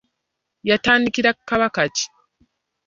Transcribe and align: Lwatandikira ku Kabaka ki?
Lwatandikira 0.65 1.29
ku 1.37 1.41
Kabaka 1.49 1.83
ki? 1.95 2.05